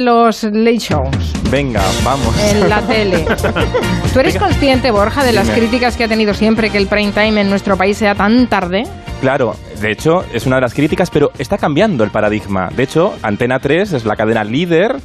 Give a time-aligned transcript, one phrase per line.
[0.00, 2.34] los late shows Venga, vamos.
[2.50, 3.26] en la tele.
[4.14, 4.46] ¿Tú eres Venga.
[4.46, 7.76] consciente, Borja, de las críticas que ha tenido siempre que el prime time en nuestro
[7.76, 8.84] país sea tan tarde?
[9.20, 12.70] Claro, de hecho, es una de las críticas, pero está cambiando el paradigma.
[12.74, 14.96] De hecho, Antena 3 es la cadena líder.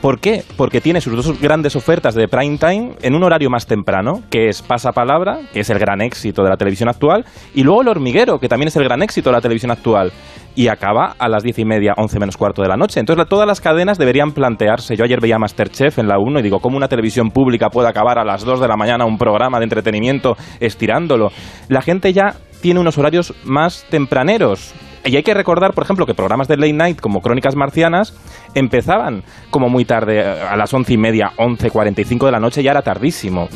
[0.00, 0.42] ¿Por qué?
[0.56, 4.48] Porque tiene sus dos grandes ofertas de prime time en un horario más temprano, que
[4.48, 8.38] es Pasapalabra, que es el gran éxito de la televisión actual, y luego El Hormiguero,
[8.38, 10.10] que también es el gran éxito de la televisión actual,
[10.54, 13.00] y acaba a las diez y media, once menos cuarto de la noche.
[13.00, 14.96] Entonces, todas las cadenas deberían plantearse.
[14.96, 18.18] Yo ayer veía Masterchef en la 1 y digo, ¿cómo una televisión pública puede acabar
[18.18, 21.28] a las 2 de la mañana un programa de entretenimiento estirándolo?
[21.68, 24.74] La gente ya tiene unos horarios más tempraneros.
[25.02, 28.14] Y hay que recordar, por ejemplo, que programas de late night como Crónicas Marcianas
[28.54, 32.38] empezaban como muy tarde, a las once y media, once cuarenta y cinco de la
[32.38, 33.48] noche, ya era tardísimo.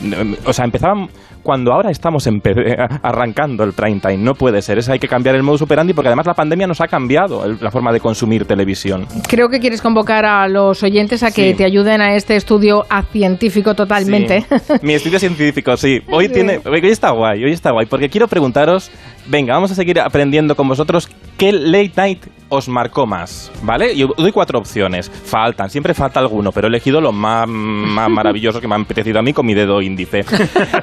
[0.46, 1.08] O sea, empezaban
[1.44, 2.26] cuando ahora estamos
[3.02, 4.16] arrancando el prime time.
[4.16, 6.80] No puede ser, eso hay que cambiar el modus operandi porque además la pandemia nos
[6.80, 9.06] ha cambiado el- la forma de consumir televisión.
[9.28, 11.54] Creo que quieres convocar a los oyentes a que Sí.
[11.58, 14.40] te ayuden a este estudio a científico totalmente.
[14.40, 14.72] Sí.
[14.82, 16.00] Mi estudio científico, sí.
[16.10, 18.90] Hoy, tiene, hoy está guay, hoy está guay, porque quiero preguntaros,
[19.26, 22.22] venga, vamos a seguir aprendiendo con vosotros qué late night
[22.54, 23.96] os marcó más, ¿vale?
[23.96, 25.10] Yo doy cuatro opciones.
[25.10, 29.18] Faltan, siempre falta alguno, pero he elegido lo más, más maravilloso que me ha apetecido
[29.18, 30.24] a mí con mi dedo índice.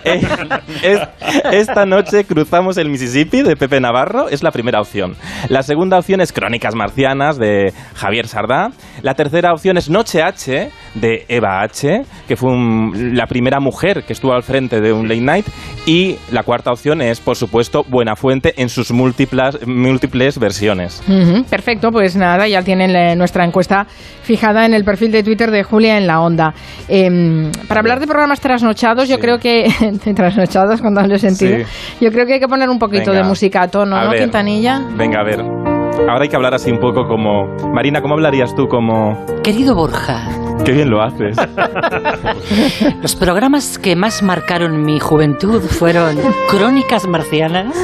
[0.03, 0.21] Eh,
[0.83, 0.99] es-
[1.51, 5.15] esta noche cruzamos el Mississippi de Pepe Navarro, es la primera opción.
[5.49, 8.71] La segunda opción es Crónicas Marcianas de Javier Sardá.
[9.01, 14.03] La tercera opción es Noche H de Eva H, que fue un- la primera mujer
[14.03, 15.45] que estuvo al frente de un late night.
[15.85, 21.01] Y la cuarta opción es, por supuesto, Buena Fuente en sus múltiples, múltiples versiones.
[21.61, 23.85] Perfecto, pues nada, ya tienen eh, nuestra encuesta
[24.23, 26.55] fijada en el perfil de Twitter de Julia en la Onda.
[26.87, 29.67] Em, para hablar de programas trasnochados, yo creo que.
[30.15, 31.59] trasnochados con doble sentido.
[31.59, 32.03] Sí.
[32.03, 33.21] Yo creo que hay que poner un poquito Venga.
[33.21, 34.21] de música a tono, A ¿no, ver.
[34.21, 34.81] Quintanilla?
[34.97, 35.41] Venga, a ver.
[36.09, 37.55] Ahora hay que hablar así un poco como...
[37.71, 39.23] Marina, ¿cómo hablarías tú como...
[39.43, 40.21] Querido Borja,
[40.63, 41.35] Qué bien lo haces.
[43.01, 46.15] los programas que más marcaron mi juventud fueron
[46.47, 47.75] Crónicas Marcianas,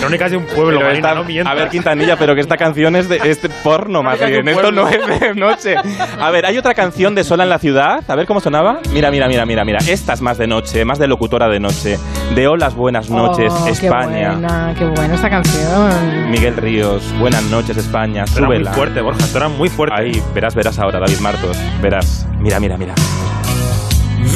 [0.00, 1.52] Crónicas de un pueblo, Marina, esta- no mientas.
[1.52, 4.48] a ver, Quintanilla, pero que esta canción es de este porno más bien.
[4.48, 5.74] Esto no es de noche.
[6.18, 8.02] A ver, hay otra canción de Sola en la ciudad.
[8.08, 8.78] A ver cómo sonaba.
[8.94, 9.78] Mira, mira, mira, mira, mira.
[9.86, 11.98] Esta es más de noche, más de locutora de noche.
[12.34, 14.30] De Olas, buenas noches, Oh, España.
[14.30, 16.30] Qué buena, qué buena esta canción.
[16.30, 18.24] Miguel Ríos, buenas noches, España.
[18.24, 18.72] Esto era muy Súbela.
[18.72, 19.94] fuerte, Borja, esto era muy fuerte.
[20.00, 21.56] Ahí, verás, verás ahora, David Martos.
[21.80, 22.26] Verás.
[22.38, 22.94] Mira, mira, mira.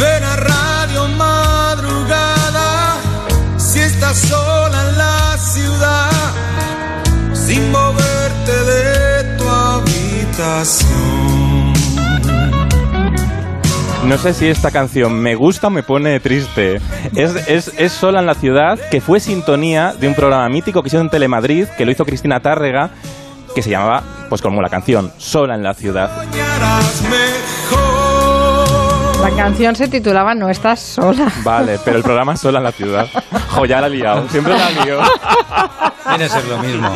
[0.00, 2.96] Ven a Radio Madrugada
[3.56, 6.10] si estás sola en la ciudad,
[7.34, 10.96] sin moverte de tu habitación.
[14.04, 16.80] No sé si esta canción me gusta o me pone triste.
[17.14, 20.88] Es, es, es Sola en la ciudad, que fue sintonía de un programa mítico que
[20.88, 22.90] hizo en Telemadrid, que lo hizo Cristina Tárrega,
[23.54, 26.10] que se llamaba, pues como la canción, Sola en la ciudad.
[29.22, 31.30] La canción se titulaba No estás sola.
[31.42, 33.06] Vale, pero el programa es Sola en la ciudad.
[33.50, 35.00] Jo, ya la liado, siempre la lío.
[36.08, 36.88] Viene a ser lo mismo.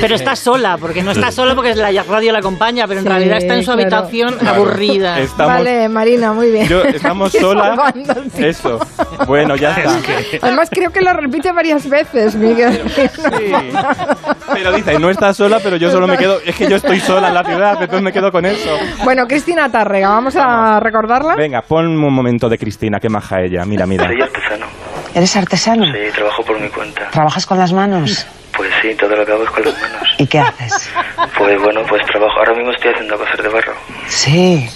[0.00, 3.08] pero está sola, porque no está sola porque la radio la acompaña, pero en Sí,
[3.08, 3.80] realidad está en su claro.
[3.82, 4.56] habitación Claro.
[4.56, 5.18] aburrida.
[5.20, 6.68] Estamos, Vale, Marina, muy bien.
[6.68, 7.94] yo- estamos sola.
[8.36, 8.78] Eso.
[9.26, 9.98] Bueno, ya está.
[10.42, 12.82] Además, creo que lo repite varias veces, Miguel.
[12.94, 13.52] Sí.
[14.52, 16.38] Pero dice, no estás sola, pero yo solo me quedo.
[16.44, 18.76] Es que yo estoy sola en la ciudad, entonces me quedo con eso.
[19.04, 21.34] Bueno, Cristina Tárrega, vamos a recordarla.
[21.36, 23.64] Venga, pon un momento de Cristina, que maja ella.
[23.64, 24.06] Mira, mira.
[24.06, 24.66] Soy artesano.
[25.14, 25.84] ¿Eres artesano?
[25.84, 27.08] Sí, trabajo por mi cuenta.
[27.10, 28.26] ¿Trabajas con las manos?
[28.56, 30.08] Pues sí, todo lo que hago es con las manos.
[30.18, 30.90] ¿Y qué haces?
[31.36, 32.38] Pues bueno, pues trabajo.
[32.38, 33.72] Ahora mismo estoy haciendo cosas de barro.
[34.08, 34.68] Sí,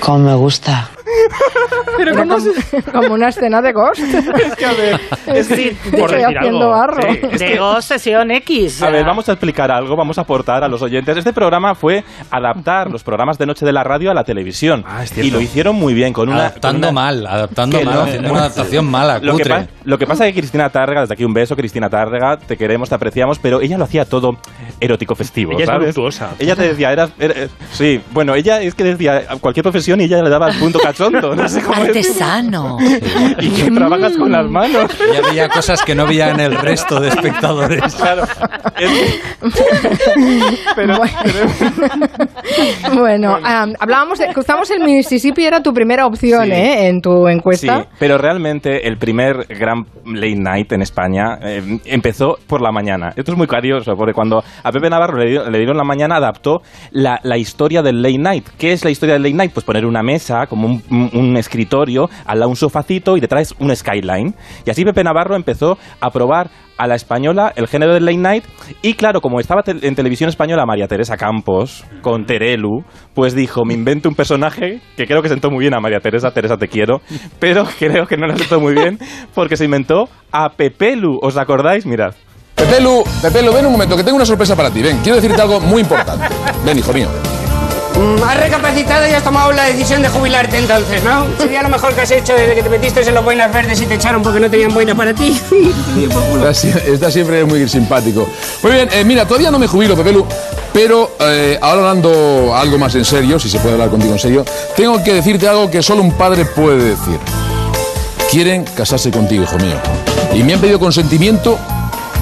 [0.00, 0.88] como me gusta.
[1.96, 2.36] Pero como,
[2.92, 4.00] como una escena de Ghost.
[4.42, 6.70] Es que, a ver, es que- Sí, Por Estoy decir haciendo algo.
[6.70, 7.02] barro.
[7.12, 8.82] Sí, es de que- Ghost Sesión X.
[8.82, 11.16] A ver, vamos a explicar algo, vamos a aportar a los oyentes.
[11.16, 14.84] Este programa fue adaptar los programas de noche de la radio a la televisión.
[14.86, 16.38] Ah, es y lo hicieron muy bien, con una...
[16.40, 19.54] adaptando con una- mal, adaptando mal, no, haciendo una adaptación mala, Lo que, cutre.
[19.54, 22.56] pa- lo que pasa es que Cristina Tárrega, desde aquí un beso, Cristina Tárrega, te
[22.56, 24.38] queremos, te apreciamos, pero ella lo hacía todo
[24.80, 25.80] erótico festivo, Ella es ¿sabes?
[25.94, 26.30] voluptuosa.
[26.38, 30.04] Ella te decía, eras, era- eh, sí, bueno, ella es que decía cualquier profesión y
[30.04, 31.82] ella le daba el punto cachondo, no sé cómo.
[31.82, 32.78] Artesano.
[33.40, 34.90] Y que trabajas con las manos.
[35.12, 37.94] Ya veía cosas que no veían el resto de espectadores.
[37.94, 38.24] Claro.
[38.78, 39.20] Es que-
[40.76, 40.98] pero,
[42.94, 46.52] Bueno, am, hablábamos, de, cruzamos el Mississippi, era tu primera opción, Sí.
[46.52, 46.88] ¿eh?
[46.88, 47.86] En tu Sí, encuesta.
[47.98, 53.12] pero realmente el primer gran late night en España eh, empezó por la mañana.
[53.16, 56.62] Esto es muy curioso, porque cuando a Pepe Navarro le, le dieron la mañana, adaptó
[56.90, 58.48] la, la historia del late night.
[58.58, 59.52] ¿Qué es la historia del late night?
[59.52, 63.74] Pues poner una mesa, como un, un, escritorio, al lado un sofacito y detrás un
[63.74, 64.34] skyline.
[64.64, 68.44] Y así Pepe Navarro empezó a probar a la española el género del late night
[68.80, 72.82] y claro, como estaba en televisión española María Teresa Campos con Terelu,
[73.14, 76.32] pues dijo, me invento un personaje que creo que sentó muy bien a María Teresa,
[76.32, 77.00] Teresa te quiero,
[77.38, 78.98] pero creo que no le sentó muy bien
[79.34, 81.86] porque se inventó a Pepelu, ¿os acordáis?
[81.86, 82.14] Mirad.
[82.54, 84.82] Pepelu, Pepelu, ven un momento, que tengo una sorpresa para ti.
[84.82, 86.26] Ven, quiero decirte algo muy importante.
[86.64, 87.08] Ven, hijo mío.
[87.98, 91.26] Mm, Has recapacitado y has tomado la decisión de jubilarte entonces, ¿no?
[91.38, 93.86] Sería lo mejor que has hecho desde que te metiste en los boinas verdes y
[93.86, 95.38] te echaron porque no tenían boina para ti.
[96.36, 98.26] Está, sie- está siempre muy simpático.
[98.62, 100.26] Muy bien, eh, mira, todavía no me jubilo, Pepelu,
[100.72, 104.44] pero eh, ahora hablando algo más en serio, si se puede hablar contigo en serio,
[104.76, 107.18] tengo que decirte algo que solo un padre puede decir.
[108.30, 109.76] Quieren casarse contigo, hijo mío.
[110.34, 111.58] Y me han pedido consentimiento,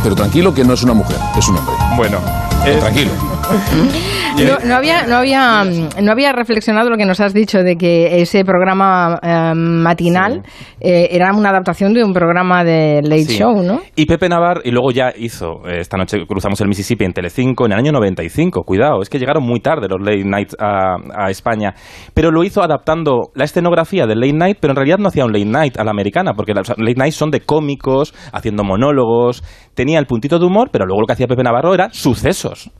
[0.02, 1.74] pero tranquilo que no es una mujer, es un hombre.
[1.96, 2.18] Bueno,
[2.66, 3.10] Eh, tranquilo.
[4.40, 7.76] No, no había, no, había, mm, no había reflexionado lo que nos has dicho de
[7.76, 10.42] que ese programa eh, matinal
[10.80, 13.38] eh, era una adaptación de un programa de Late Sí.
[13.38, 13.80] Show, ¿no?
[13.96, 17.66] Y Pepe Navar, y luego ya hizo, eh, esta noche cruzamos el Mississippi en Telecinco
[17.66, 21.30] en el año 95, cuidado, es que llegaron muy tarde los late night a, a
[21.30, 21.74] España,
[22.14, 25.32] pero lo hizo adaptando la escenografía del late night, pero en realidad no hacía un
[25.32, 29.42] late night a la americana, porque los late nights son de cómicos, haciendo monólogos,
[29.74, 32.70] tenía el puntito de humor, pero luego lo que hacía Pepe Navarro era sucesos.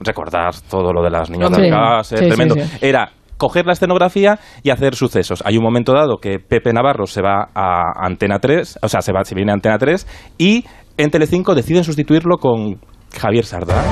[0.00, 2.54] Recordad todo lo de las niñas Sí, del gas, sí, sí, tremendo.
[2.54, 2.62] sí.
[2.80, 5.42] Era coger la escenografía y hacer sucesos.
[5.46, 9.12] Hay un momento dado que Pepe Navarro se va a Antena 3, o sea, se,
[9.12, 10.06] va, se viene a Antena 3
[10.38, 10.64] y
[10.96, 12.80] en Telecinco deciden sustituirlo con
[13.18, 13.82] Javier Sardá.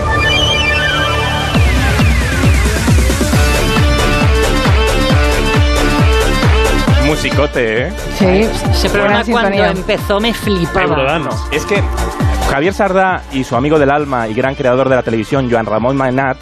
[7.07, 7.93] Musicote, ¿eh?
[8.19, 8.27] Sí.
[8.27, 11.21] Ese programa cuando empezó me flipaba.
[11.53, 11.81] Es que
[12.51, 15.97] Javier Sardá y su amigo del alma y gran creador de la televisión, Joan Ramón
[15.97, 16.39] Mainat,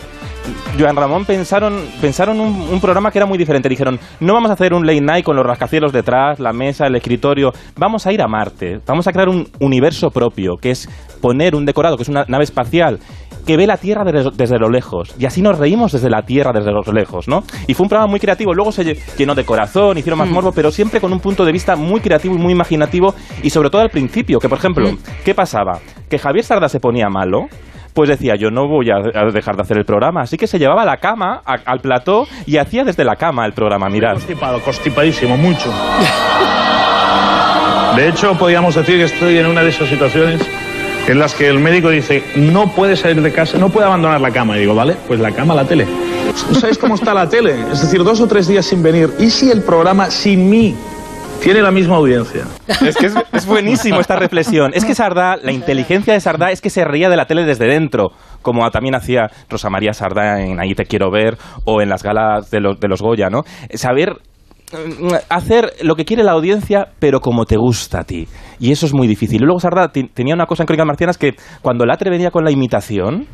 [0.78, 3.68] Joan Ramón pensaron, pensaron un, un programa que era muy diferente.
[3.68, 6.96] Dijeron, no vamos a hacer un late night con los rascacielos detrás, la mesa, el
[6.96, 7.52] escritorio.
[7.76, 8.80] Vamos a ir a Marte.
[8.86, 10.88] Vamos a crear un universo propio, que es
[11.20, 12.98] poner un decorado, que es una nave espacial,
[13.46, 15.14] que ve la Tierra desde, desde lo lejos.
[15.18, 17.44] Y así nos reímos desde la Tierra, desde los lejos, ¿no?
[17.66, 18.54] Y fue un programa muy creativo.
[18.54, 21.52] Luego se lle- llenó de corazón, hicieron más morbo, pero siempre con un punto de
[21.52, 23.14] vista muy creativo y muy imaginativo.
[23.42, 24.90] Y sobre todo al principio, que por ejemplo,
[25.24, 25.78] ¿qué pasaba?
[26.08, 27.46] Que Javier Sarda se ponía malo.
[27.92, 30.22] Pues decía, yo no voy a a dejar de hacer el programa.
[30.22, 33.52] Así que se llevaba la cama a- al plató y hacía desde la cama el
[33.52, 33.88] programa.
[33.88, 34.14] Mirad.
[34.14, 35.72] Constipado, constipadísimo, mucho.
[37.96, 40.40] De hecho, podríamos decir que estoy en una de esas situaciones
[41.06, 44.30] en las que el médico dice, no puede salir de casa, no puede abandonar la
[44.30, 44.56] cama.
[44.56, 45.86] Y digo, vale, pues la cama, la tele.
[46.52, 47.60] ¿Sabes cómo está la tele?
[47.72, 49.10] Es decir, dos o tres días sin venir.
[49.18, 50.74] ¿Y si el programa sin mí
[51.42, 52.44] tiene la misma audiencia?
[52.66, 54.72] Es que es, es buenísimo esta reflexión.
[54.74, 57.66] Es que Sardá, la inteligencia de Sardá es que se reía de la tele desde
[57.66, 61.36] dentro, como también hacía Rosa María Sardá en Ahí te quiero ver
[61.66, 63.42] o en las galas de los, de los Goya, ¿no?
[63.74, 64.16] Saber
[65.28, 68.26] hacer lo que quiere la audiencia, pero como te gusta a ti.
[68.60, 69.42] Y eso es muy difícil.
[69.42, 72.44] Y luego Sardá ti- tenía una cosa en Crónicas Marcianas que cuando Latre venía con
[72.44, 73.26] la imitación,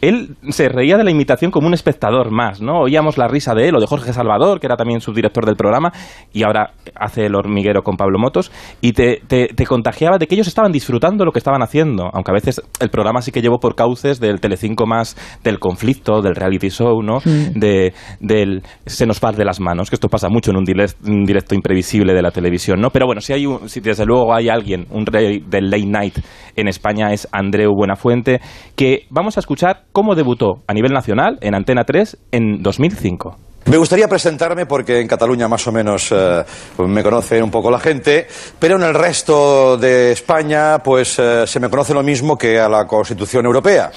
[0.00, 2.80] él se reía de la imitación como un espectador más, ¿no?
[2.80, 5.92] Oíamos la risa de él o de Jorge Salvador, que era también subdirector del programa,
[6.32, 10.34] y ahora hace el hormiguero con Pablo Motos, y te, te- te contagiaba de que
[10.34, 13.58] ellos estaban disfrutando lo que estaban haciendo, aunque a veces el programa sí que llevó
[13.58, 17.18] por cauces del Telecinco más del conflicto, del reality show, ¿no?
[17.54, 20.96] De, del se nos va de las manos, que esto pasa mucho en un direct-
[21.08, 22.90] un directo imprevisible de la televisión, ¿no?
[22.90, 26.18] Pero bueno, si hay un, si desde luego hay alguien, un rey del late night
[26.54, 28.40] en España es Andreu Buenafuente,
[28.74, 33.38] que vamos a escuchar cómo debutó a nivel nacional en Antena 3 en 2005.
[33.64, 36.44] Me gustaría presentarme porque en Cataluña más o menos eh,
[36.76, 38.26] pues me conoce un poco la gente,
[38.58, 42.68] pero en el resto de España pues eh, se me conoce lo mismo que a
[42.68, 43.90] la Constitución Europea.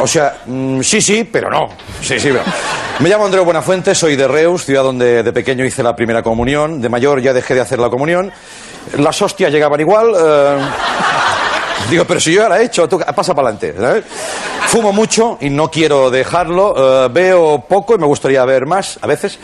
[0.00, 1.70] O sea, mm, sí, sí, pero no.
[2.02, 2.42] Sí, sí, pero.
[3.00, 6.82] Me llamo Andreu Buenafuente, soy de Reus, ciudad donde de pequeño hice la primera comunión.
[6.82, 8.30] De mayor ya dejé de hacer la comunión.
[8.98, 10.12] Las hostias llegaban igual.
[10.14, 10.58] eh,
[11.90, 13.74] Digo, pero si yo ya la he hecho, tú pasa para adelante.
[13.78, 14.04] ¿sabes?
[14.68, 17.04] Fumo mucho y no quiero dejarlo.
[17.04, 19.38] eh, veo poco y me gustaría ver más a veces.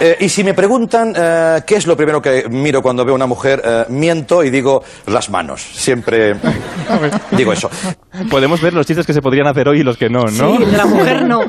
[0.00, 3.26] Eh, y si me preguntan eh, qué es lo primero que miro cuando veo una
[3.26, 5.62] mujer, miento y digo las manos.
[5.62, 6.34] Siempre
[7.32, 7.70] digo eso.
[8.30, 10.56] Podemos ver los chistes que se podrían hacer hoy y los que no, ¿no?
[10.56, 11.40] Sí, el de la mujer no.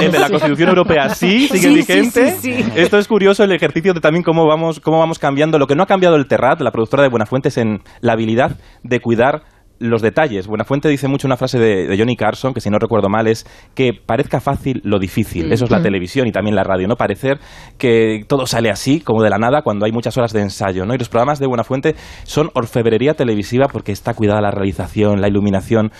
[0.00, 2.36] El de la Constitución Europea sí, sigue Sí, sí, vigente.
[2.40, 2.72] sí, sí.
[2.76, 5.58] Esto es curioso, el ejercicio de también cómo vamos, cómo vamos cambiando.
[5.58, 8.52] Lo que no ha cambiado el Terrat, la productora de Buenafuente, es en la habilidad
[8.82, 9.42] de cuidar
[9.84, 10.46] los detalles.
[10.46, 13.46] Buenafuente dice mucho una frase de, de Johnny Carson, que si no recuerdo mal, es
[13.74, 15.52] que parezca fácil lo difícil.
[15.52, 16.96] Eso es la televisión y también la radio, ¿no?
[16.96, 17.38] Parecer
[17.78, 20.94] que todo sale así, como de la nada, cuando hay muchas horas de ensayo, ¿no?
[20.94, 25.90] Y los programas de Buenafuente son orfebrería televisiva porque está cuidada la realización, la iluminación,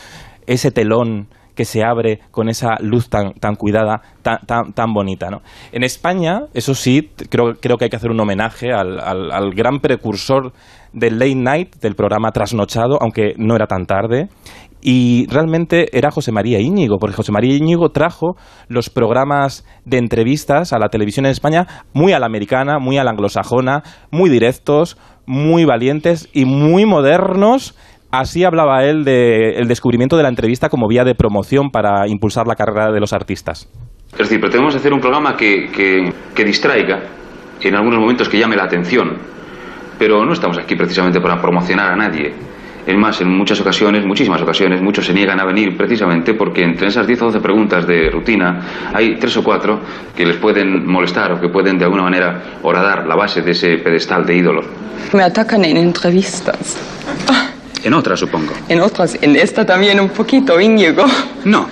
[0.46, 5.30] ese telón que se abre con esa luz tan, tan cuidada, tan, tan, tan bonita.
[5.30, 5.40] ¿no?
[5.72, 9.50] En España, eso sí, creo, creo que hay que hacer un homenaje al, al- al
[9.54, 10.52] gran precursor
[10.92, 14.28] del late night, del programa Trasnochado, aunque no era tan tarde.
[14.86, 18.36] Y realmente era José María Íñigo, porque José María Íñigo trajo
[18.68, 23.04] los programas de entrevistas a la televisión en España muy a la americana, muy a
[23.04, 27.74] la anglosajona, muy directos, muy valientes y muy modernos.
[28.16, 32.54] Así hablaba él del descubrimiento de la entrevista como vía de promoción para impulsar la
[32.54, 33.68] carrera de los artistas.
[34.12, 37.02] Es decir, pretendemos hacer un programa que, que, que distraiga,
[37.60, 39.18] en algunos momentos que llame la atención,
[39.98, 42.32] pero no estamos aquí precisamente para promocionar a nadie.
[42.86, 46.88] Es más, en muchas ocasiones, muchísimas ocasiones, muchos se niegan a venir precisamente porque entre
[46.88, 49.80] esas 10 o 12 preguntas de rutina hay tres o cuatro
[50.14, 53.78] que les pueden molestar o que pueden de alguna manera horadar la base de ese
[53.78, 54.60] pedestal de ídolo.
[55.12, 56.78] Me atacan en entrevistas.
[57.84, 58.52] En otras, supongo.
[58.68, 61.04] En otras, en esta también un poquito, Íñigo.
[61.44, 61.66] No.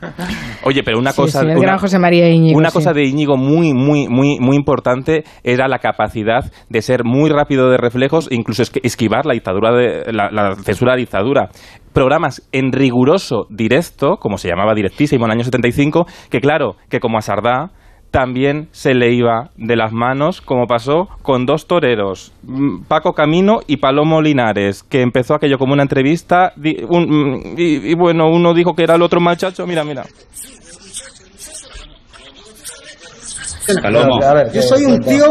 [0.64, 2.74] Oye, pero una Sí, cosa, sí, el una, gran José María Íñigo, una sí.
[2.74, 7.68] cosa de Íñigo muy, muy, muy, muy importante era la capacidad de ser muy rápido
[7.70, 11.48] de reflejos e incluso esqui- esquivar la dictadura de la, la censura de la dictadura.
[11.92, 17.00] Programas en riguroso directo, como se llamaba directísimo en el año 75, que claro, que
[17.00, 17.70] como a Sardá
[18.10, 23.60] también se le iba de las manos, como pasó con dos toreros, mm, Paco Camino
[23.66, 26.52] y Palomo Linares, que empezó aquello como una entrevista
[26.88, 30.04] un- mm, y, y bueno, uno dijo que era el otro muchacho, mira, mira.
[33.82, 34.18] Palomo.
[34.52, 35.26] Yo soy un tío,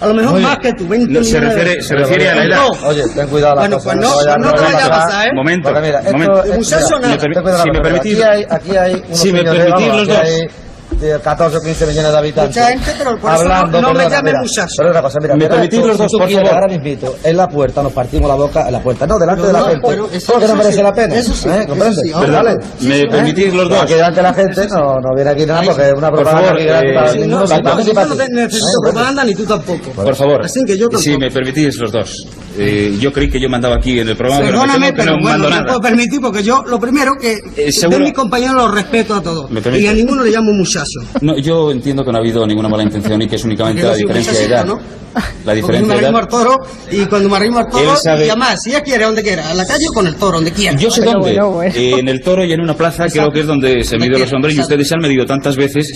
[0.00, 2.34] a lo mejor Oye, más que tú, 20 no, se de- refiere- se refiere a
[2.36, 2.56] la edad.
[2.80, 2.88] No.
[2.88, 5.26] Oye, ten cuidado la Bueno, cosa, pues no no, pues no te vaya a pasar,
[5.26, 5.30] ¿eh?
[5.34, 6.44] Momento, mira, esto, momento.
[6.44, 7.18] esto- mira,
[7.62, 10.16] Si me permitís- Aquí hay, aquí hay unos Si me permitís los dos.
[10.18, 10.40] hay,
[11.22, 12.56] 14 o 15 millones de habitantes.
[12.56, 14.74] Mucha gente, pero por eso hablando, no- no me perdona, llames mira, muchacho.
[14.78, 16.48] Pero una cosa, mira, ¿Me mira permitís los dos, por favor?
[16.54, 19.46] Ahora mismo, en la puerta, nos partimos la boca en la puerta, no, delante No,
[19.48, 20.16] de la no, gente.
[20.16, 21.14] eso- ¿Por qué no eso merece sí, la pena?
[21.16, 21.56] eso sí, ¿Eh?
[21.58, 22.00] eso ¿Comprendes?
[22.02, 22.58] sí, Vale.
[22.80, 23.06] ¿Me ¿Eh?
[23.10, 23.82] permitís los dos?
[23.82, 26.48] Aquí delante de la gente no, no viene aquí nada porque es una Por propaganda
[26.48, 29.90] favor, aquí grande eh, para ninguno, No, no, no necesito propaganda ni tú tampoco.
[29.90, 32.26] Por favor, Así que yo si me permitís los dos.
[32.56, 35.02] Eh, yo creí que yo mandaba aquí en el programa, pero me Perdóname, temo que
[35.02, 38.54] pero no bueno, no puedo permitir porque yo, lo primero que Eh, de mis compañeros
[38.56, 39.50] los respeto a todos.
[39.50, 39.60] ¿Me?
[39.78, 41.00] Y a ninguno le llamo muchacho.
[41.20, 43.92] No, yo entiendo que no ha habido ninguna mala intención y que es únicamente Porque
[43.92, 44.64] la diferencia de edad.
[44.66, 44.74] ¿no?
[44.74, 46.24] La Porque me diferencia de arrimo edad.
[46.24, 46.58] al toro
[46.90, 49.54] y cuando me arrimo al toro, sabe- y además, si ella quiere, donde quiera, a
[49.54, 50.76] la calle o con el toro, donde quiera.
[50.76, 51.18] Yo sé dónde.
[51.20, 51.74] bueno, bueno.
[51.74, 54.32] Eh, en el toro y en una plaza creo que es donde se miden los
[54.32, 55.92] hombres y ustedes se han medido tantas veces.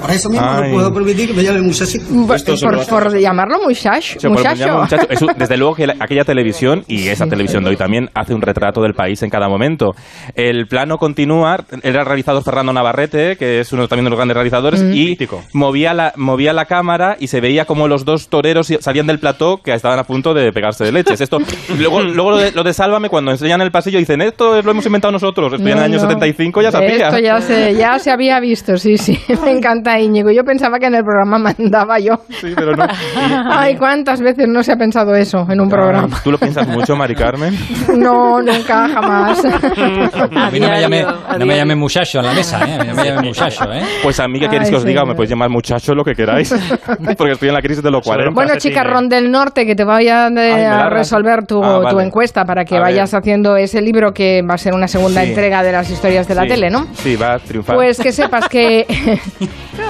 [0.00, 0.68] Por eso mismo Ay.
[0.70, 2.04] no puedo permitir que me llamen muchachito.
[2.34, 4.18] Esto Por, por llamarlo muchacho.
[4.28, 4.54] Muchacho.
[4.66, 5.06] llama muchacho.
[5.08, 8.34] Es un- desde luego que la- aquella televisión y esa televisión de hoy también hace
[8.34, 9.94] un retrato del país en cada momento.
[10.34, 14.82] El plano continúa, era realizado Fernando Navarrete, que es uno también de los grandes realizadores,
[14.82, 14.92] Mm.
[14.94, 15.18] y
[15.54, 19.58] movía la, movía la cámara y se veía como los dos toreros salían del plató
[19.62, 21.20] que estaban a punto de pegarse de leches.
[21.20, 21.38] Esto,
[21.78, 24.84] luego luego lo, de, lo de Sálvame, cuando enseñan el pasillo, dicen, esto lo hemos
[24.86, 25.52] inventado nosotros.
[25.54, 26.00] Esto ya en el año no.
[26.02, 27.08] 75 ya sabía.
[27.08, 29.18] Esto ya se, ya se había visto, sí, sí.
[29.44, 30.30] Me encanta Íñigo.
[30.30, 32.14] Yo pensaba que en el programa mandaba yo.
[32.40, 32.84] Sí, pero no.
[33.50, 36.20] Ay, ¿cuántas veces no se ha pensado eso en un programa?
[36.22, 37.54] ¿Tú lo piensas mucho, Mari Carmen?
[37.96, 39.42] No, nunca, jamás.
[39.44, 41.04] A mí no me llame,
[41.38, 42.78] no me llame muchacho en la mesa, ¿eh?
[42.86, 43.82] No me llame muchacho, ¿eh?
[44.02, 45.04] Pues a mí, ¿qué queréis Ay, que os diga?
[45.04, 46.54] Me podéis llamar muchacho lo que queráis.
[47.16, 48.32] Porque estoy en la crisis de los 40.
[48.34, 51.90] Bueno, Chicarrón del Norte, que te vaya a resolver tu, Ah, vale.
[51.90, 55.22] tu encuesta para que A vayas haciendo ese libro que va a ser una segunda
[55.22, 55.28] Sí.
[55.30, 56.86] entrega de las historias de la Sí, tele, ¿no?
[56.94, 57.76] Sí, va a triunfar.
[57.76, 58.86] Pues que sepas que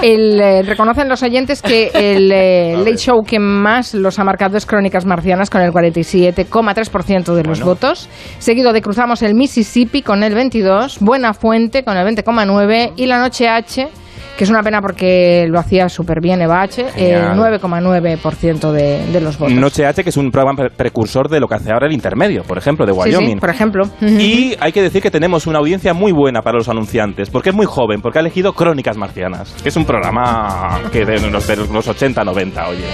[0.01, 4.57] el, eh, reconocen los oyentes que el eh, late show que más los ha marcado
[4.57, 7.65] es Crónicas Marcianas con el 47,3% de los Bueno.
[7.65, 13.05] votos, seguido de Cruzamos el Mississippi con el 22, Buena Fuente con el 20,9 y
[13.05, 13.89] La Noche H
[14.37, 17.37] que es una pena porque lo hacía súper bien Eva H, el Genial.
[17.61, 19.53] 9,9% de, de los votos.
[19.55, 22.43] Noche H, que es un programa pre- precursor de lo que hace ahora el intermedio,
[22.43, 23.39] por ejemplo, de Sí, sí, Wyoming.
[23.39, 23.83] por ejemplo.
[24.01, 27.55] Y hay que decir que tenemos una audiencia muy buena para los anunciantes, porque es
[27.55, 31.55] muy joven, porque ha elegido Crónicas Marcianas, que es un programa que de los, de
[31.55, 32.85] los 80, 90, oye.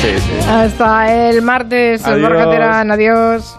[0.00, 0.48] Sí, sí.
[0.48, 2.28] Hasta el martes, Adiós.
[2.28, 3.56] Borja Terán, adiós.